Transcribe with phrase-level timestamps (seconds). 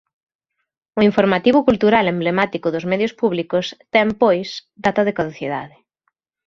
[0.99, 4.49] O informativo cultural emblemático dos medios públicos ten pois
[4.85, 5.75] data de caducidade.